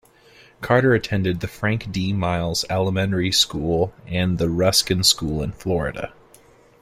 [0.61, 2.11] Carter attended the Frank D.
[2.11, 6.11] Miles Elementary School and the Ruskin School in Florida.